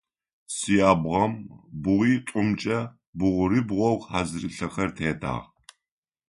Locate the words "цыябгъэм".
0.55-1.33